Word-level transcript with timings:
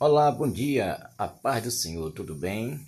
Olá, 0.00 0.30
bom 0.30 0.48
dia, 0.48 1.10
a 1.18 1.26
paz 1.26 1.60
do 1.60 1.72
Senhor, 1.72 2.12
tudo 2.12 2.32
bem? 2.32 2.86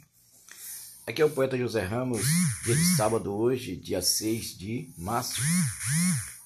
Aqui 1.05 1.21
é 1.21 1.25
o 1.25 1.31
poeta 1.31 1.59
José 1.59 1.81
Ramos, 1.81 2.25
dia 2.65 2.77
de 2.77 2.85
sábado 2.95 3.35
hoje, 3.35 3.75
dia 3.75 4.01
6 4.01 4.57
de 4.57 4.95
março. 4.97 5.41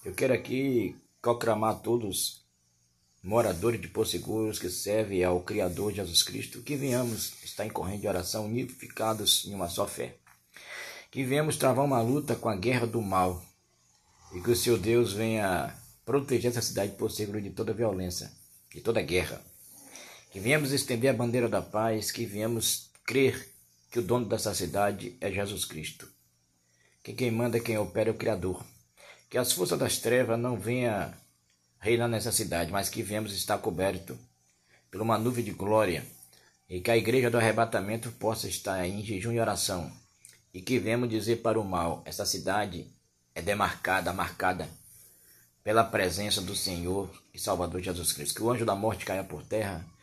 Eu 0.02 0.14
quero 0.14 0.32
aqui 0.32 0.96
proclamar 1.20 1.72
a 1.72 1.78
todos 1.78 2.46
moradores 3.22 3.78
de 3.78 3.92
Seguros 4.06 4.58
que 4.58 4.70
servem 4.70 5.22
ao 5.22 5.42
Criador 5.42 5.92
Jesus 5.92 6.22
Cristo, 6.22 6.62
que 6.62 6.76
venhamos 6.76 7.34
estar 7.44 7.66
em 7.66 7.70
corrente 7.70 8.00
de 8.00 8.08
oração 8.08 8.46
unificados 8.46 9.44
em 9.44 9.54
uma 9.54 9.68
só 9.68 9.86
fé. 9.86 10.16
Que 11.10 11.22
venhamos 11.24 11.58
travar 11.58 11.84
uma 11.84 12.00
luta 12.00 12.34
com 12.34 12.48
a 12.48 12.56
guerra 12.56 12.86
do 12.86 13.02
mal 13.02 13.44
e 14.32 14.40
que 14.40 14.50
o 14.50 14.56
seu 14.56 14.78
Deus 14.78 15.12
venha 15.12 15.76
proteger 16.06 16.50
essa 16.50 16.62
cidade 16.62 16.92
de 16.92 16.96
Porto 16.96 17.16
Seguro 17.16 17.42
de 17.42 17.50
toda 17.50 17.74
violência, 17.74 18.32
de 18.72 18.80
toda 18.80 19.02
guerra 19.02 19.44
que 20.34 20.40
viemos 20.40 20.72
estender 20.72 21.10
a 21.10 21.14
bandeira 21.14 21.48
da 21.48 21.62
paz, 21.62 22.10
que 22.10 22.26
viemos 22.26 22.90
crer 23.06 23.54
que 23.88 24.00
o 24.00 24.02
dono 24.02 24.26
dessa 24.26 24.52
cidade 24.52 25.16
é 25.20 25.30
Jesus 25.30 25.64
Cristo, 25.64 26.08
que 27.04 27.12
quem 27.12 27.30
manda, 27.30 27.60
quem 27.60 27.78
opera 27.78 28.10
é 28.10 28.12
o 28.12 28.16
Criador, 28.16 28.60
que 29.30 29.38
as 29.38 29.52
forças 29.52 29.78
das 29.78 29.98
trevas 29.98 30.36
não 30.36 30.58
venham 30.58 31.14
reinar 31.78 32.08
nessa 32.08 32.32
cidade, 32.32 32.72
mas 32.72 32.88
que 32.88 33.00
viemos 33.00 33.32
estar 33.32 33.58
coberto 33.58 34.18
por 34.90 35.00
uma 35.00 35.16
nuvem 35.16 35.44
de 35.44 35.52
glória, 35.52 36.04
e 36.68 36.80
que 36.80 36.90
a 36.90 36.96
igreja 36.96 37.30
do 37.30 37.38
arrebatamento 37.38 38.10
possa 38.10 38.48
estar 38.48 38.84
em 38.84 39.04
jejum 39.04 39.30
e 39.30 39.38
oração, 39.38 39.88
e 40.52 40.60
que 40.60 40.80
viemos 40.80 41.08
dizer 41.08 41.42
para 41.42 41.60
o 41.60 41.64
mal, 41.64 42.02
essa 42.04 42.26
cidade 42.26 42.88
é 43.36 43.40
demarcada, 43.40 44.12
marcada 44.12 44.68
pela 45.62 45.84
presença 45.84 46.40
do 46.40 46.56
Senhor 46.56 47.08
e 47.32 47.38
Salvador 47.38 47.80
Jesus 47.80 48.12
Cristo, 48.12 48.34
que 48.34 48.42
o 48.42 48.50
anjo 48.50 48.66
da 48.66 48.74
morte 48.74 49.04
caia 49.04 49.22
por 49.22 49.44
terra, 49.44 49.93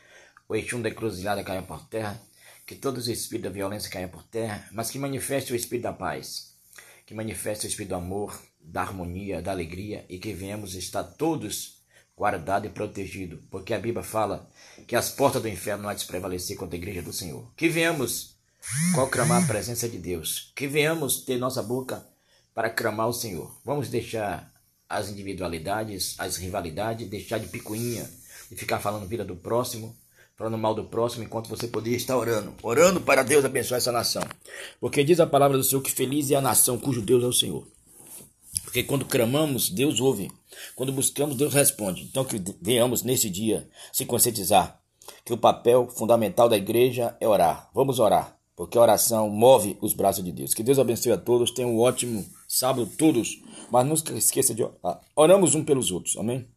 o 0.52 0.55
Exum 0.55 0.82
da 0.82 0.90
encruzilhada 0.90 1.46
caia 1.46 1.62
por 1.62 1.80
terra, 1.86 2.22
que 2.66 2.76
todos 2.76 3.04
os 3.04 3.08
espíritos 3.08 3.50
da 3.50 3.55
violência 3.55 3.90
caiam 3.90 4.10
por 4.10 4.21
terra, 4.24 4.68
mas 4.74 4.91
que 4.91 4.99
manifeste 4.99 5.54
o 5.54 5.55
espírito 5.55 5.84
da 5.84 5.93
paz, 5.93 6.58
que 7.05 7.13
manifeste 7.13 7.66
o 7.66 7.70
espírito 7.70 7.91
do 7.91 7.96
amor, 7.96 8.38
da 8.60 8.82
harmonia, 8.82 9.41
da 9.41 9.52
alegria 9.52 10.05
e 10.10 10.20
que 10.20 10.34
venhamos 10.34 10.76
estar 10.76 11.04
todos 11.04 11.82
guardados 12.18 12.70
e 12.70 12.74
protegidos, 12.74 13.40
porque 13.49 13.74
a 13.74 13.80
Bíblia 13.80 14.04
fala 14.04 14.52
que 14.85 14.93
as 14.93 15.10
portas 15.10 15.41
do 15.41 15.48
inferno 15.48 15.84
não 15.84 15.90
há 15.90 15.93
de 15.93 16.04
prevalecer 16.04 16.58
contra 16.58 16.76
a 16.76 16.80
igreja 16.80 17.02
do 17.02 17.13
Senhor. 17.13 17.49
Que 17.55 17.70
venhamos 17.70 18.36
proclamar 18.93 19.46
a 19.46 19.48
presença 19.48 19.88
de 19.88 19.98
Deus, 19.98 20.52
que 20.54 20.68
venhamos 20.68 21.21
ter 21.21 21.38
nossa 21.38 21.63
boca 21.63 22.05
para 22.54 22.70
clamar 22.70 23.08
o 23.08 23.13
Senhor. 23.13 23.58
Vamos 23.63 23.88
deixar 23.88 24.52
as 24.90 25.08
individualidades, 25.08 26.15
as 26.20 26.36
rivalidades, 26.36 27.10
deixar 27.10 27.38
de 27.38 27.48
picuinha, 27.48 28.04
de 28.49 28.58
ficar 28.58 28.80
falando 28.82 29.08
vida 29.08 29.24
do 29.24 29.38
próximo, 29.38 29.96
falando 30.41 30.57
mal 30.57 30.73
do 30.73 30.84
próximo, 30.84 31.23
enquanto 31.23 31.47
você 31.47 31.67
poderia 31.67 31.95
estar 31.95 32.17
orando, 32.17 32.51
orando 32.63 32.99
para 32.99 33.21
Deus 33.21 33.45
abençoar 33.45 33.77
essa 33.77 33.91
nação. 33.91 34.23
Porque 34.79 35.03
diz 35.03 35.20
a 35.20 35.27
palavra 35.27 35.55
do 35.55 35.63
Senhor 35.63 35.84
que 35.84 35.91
feliz 35.91 36.31
é 36.31 36.35
a 36.35 36.41
nação 36.41 36.79
cujo 36.79 36.99
Deus 36.99 37.23
é 37.23 37.27
o 37.27 37.34
Senhor. 37.34 37.67
Porque 38.63 38.81
quando 38.81 39.05
clamamos, 39.05 39.69
Deus 39.69 39.99
ouve. 39.99 40.31
Quando 40.75 40.91
buscamos, 40.91 41.35
Deus 41.35 41.53
responde. 41.53 42.05
Então 42.09 42.25
que 42.25 42.41
venhamos 42.59 43.03
nesse 43.03 43.29
dia 43.29 43.69
se 43.93 44.03
conscientizar 44.03 44.81
que 45.23 45.31
o 45.31 45.37
papel 45.37 45.87
fundamental 45.95 46.49
da 46.49 46.57
igreja 46.57 47.15
é 47.19 47.27
orar. 47.27 47.69
Vamos 47.71 47.99
orar, 47.99 48.35
porque 48.55 48.79
a 48.79 48.81
oração 48.81 49.29
move 49.29 49.77
os 49.79 49.93
braços 49.93 50.23
de 50.23 50.31
Deus. 50.31 50.55
Que 50.55 50.63
Deus 50.63 50.79
abençoe 50.79 51.12
a 51.12 51.17
todos. 51.17 51.51
Tenham 51.51 51.75
um 51.75 51.79
ótimo 51.79 52.25
sábado 52.47 52.89
todos. 52.97 53.39
Mas 53.71 53.85
não 53.85 54.17
esqueça 54.17 54.55
de 54.55 54.63
orar. 54.63 55.01
Oramos 55.15 55.53
um 55.53 55.63
pelos 55.63 55.91
outros. 55.91 56.17
Amém? 56.17 56.47